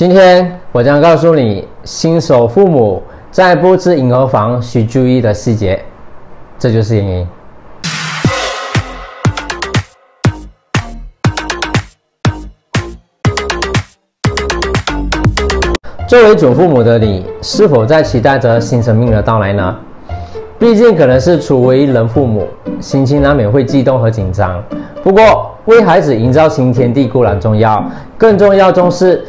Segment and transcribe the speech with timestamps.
[0.00, 5.78] 今天我将告诉你新手父母在布置婴儿房需注意的细节，
[6.58, 7.28] 这就是原因。
[16.08, 19.76] 作为准父母的你，是否在期待着新生命的到来呢？
[20.58, 22.48] 毕竟可能是初为人父母，
[22.80, 24.64] 心情难免会激动和紧张。
[25.02, 27.84] 不过，为孩子营造新天地固然重要，
[28.16, 29.22] 更重要重视。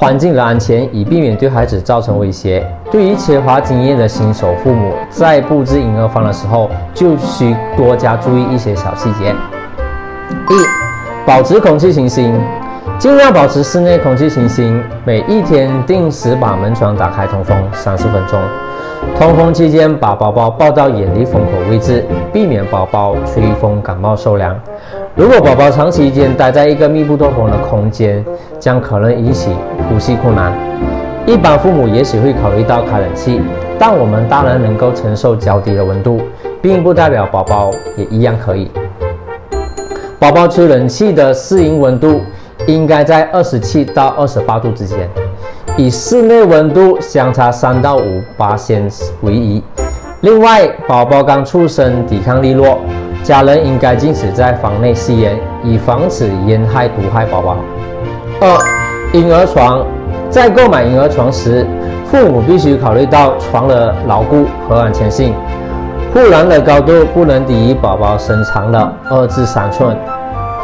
[0.00, 2.66] 环境的安全，以避免对孩子造成威胁。
[2.90, 9.34] 对于缺乏经验的新手父母，在布置婴儿房的时候，就需多加注意一些小细节。
[10.48, 12.32] 一、保持空气清新，
[12.98, 14.82] 尽量保持室内空气清新。
[15.04, 18.40] 每一天定时把门窗打开通风三十分钟。
[19.18, 24.54] 通风期间，把宝宝抱到远离风口位置，避免宝宝吹风感冒受凉。
[25.14, 28.24] 如果宝宝长时间待在一个密不透风的空间，
[28.58, 29.50] 将可能引起
[29.88, 30.52] 呼吸困难。
[31.26, 33.40] 一般父母也许会考虑到开冷气，
[33.78, 36.20] 但我们大人能够承受较低的温度，
[36.60, 38.70] 并不代表宝宝也一样可以。
[40.18, 42.20] 宝宝吹冷气的适应温度
[42.66, 45.08] 应该在二十七到二十八度之间。
[45.76, 48.88] 以室内温度相差三到五八先
[49.22, 49.62] 为宜。
[50.22, 52.78] 另外，宝宝刚出生，抵抗力弱，
[53.22, 57.56] 家人应该禁止在房内吸烟，以防止烟害毒害宝宝。
[58.40, 58.58] 二、
[59.12, 59.86] 婴儿床
[60.28, 61.66] 在购买婴儿床时，
[62.04, 65.32] 父母必须考虑到床的牢固和安全性。
[66.12, 69.96] 护栏的高度不能低于宝宝身长的二至三寸，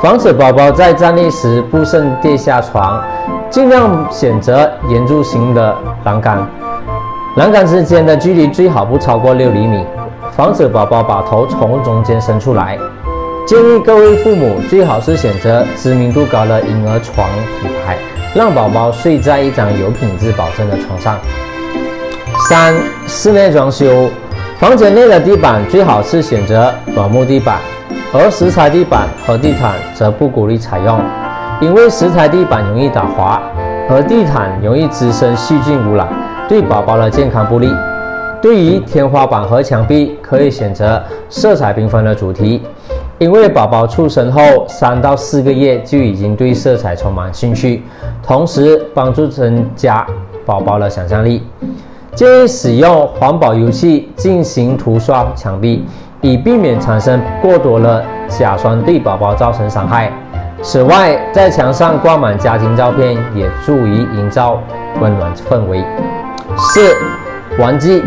[0.03, 3.03] 防止宝宝在站立时不慎跌下床。
[3.49, 6.47] 尽量选择圆柱形的栏杆，
[7.37, 9.87] 栏杆之间的距离最好不超过六厘米，
[10.33, 12.77] 防止宝宝把头从中间伸出来。
[13.47, 17.29] 建议各位父母最好是选择知名度高的婴儿床
[17.63, 17.97] 品牌，
[18.35, 21.17] 让宝宝睡在一张有品质保证的床上。
[22.49, 22.75] 三、
[23.07, 24.11] 室内装修，
[24.59, 27.59] 房间内的地板最好是选择软木地板，
[28.19, 30.99] 而石材地板和地毯则不鼓励采用。
[31.61, 33.41] 因为石材地板容易打滑，
[33.89, 36.09] 而地毯容易滋生细菌污染，
[36.49, 37.71] 对宝宝的健康不利。
[38.43, 42.63] 对于天花板和墙壁，可以选择色彩缤纷的主题，
[43.19, 47.83] 因为宝宝出生后三到四个月就已经对色彩充满兴趣，
[48.23, 50.07] 同时帮助增加
[50.45, 51.43] 宝宝的想象力。
[52.15, 55.85] 建议使用环保油漆进行涂刷墙壁，
[56.27, 60.11] 以避免产生过多的甲酸对宝宝造成伤害。
[60.61, 64.61] 此外，在墙上挂满家庭照片，也助于营造
[65.01, 65.85] 温暖氛围。
[66.57, 66.81] 四、
[67.61, 68.03] 玩具，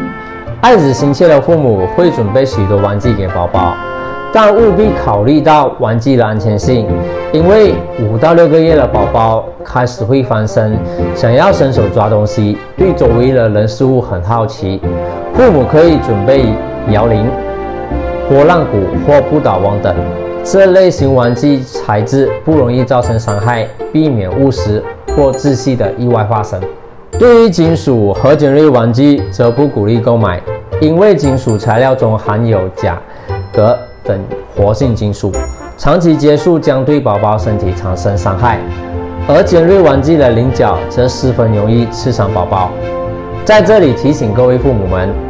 [0.60, 3.74] 爱子心切的父母会准备许多玩具给宝宝，
[4.34, 6.88] 但务必考虑到玩具的安全性，
[7.32, 10.78] 因为五到六个月的宝宝开始会翻身，
[11.16, 14.82] 想要伸手抓东西，对周围的人事物很好奇。
[15.36, 16.48] 父母可以准备
[16.90, 17.26] 摇铃、
[18.30, 19.96] 波浪鼓或不倒翁等。
[20.44, 24.84] 这类型玩具材质不容易造成伤害，避免误食
[25.16, 26.62] 或窒息的意外发生。
[27.18, 30.40] 对于金属和尖锐玩具，则不鼓励购买，
[30.80, 33.02] 因为金属材料中含有钾、
[33.52, 34.18] 镉等
[34.56, 35.32] 活性金属，
[35.76, 38.60] 长期接触将对宝宝身体产生伤害。
[39.28, 42.72] 而尖锐玩具的棱角则十分容易刺伤宝宝。
[43.44, 45.29] 在这里提醒各位父母们。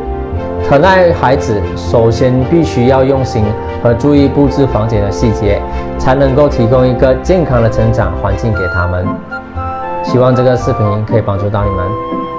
[0.70, 3.44] 可爱孩子，首先必须要用心
[3.82, 5.60] 和注意布置房间的细节，
[5.98, 9.04] 才能够提供一个健康的成长环境给他们。
[10.04, 12.39] 希望这个视频可以帮助到你们。